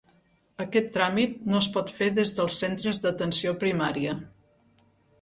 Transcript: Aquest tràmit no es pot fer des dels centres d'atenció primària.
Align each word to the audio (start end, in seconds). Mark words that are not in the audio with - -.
Aquest 0.63 0.89
tràmit 0.95 1.35
no 1.51 1.59
es 1.59 1.69
pot 1.77 1.95
fer 1.99 2.09
des 2.21 2.35
dels 2.39 2.59
centres 2.65 3.05
d'atenció 3.07 3.57
primària. 3.67 4.21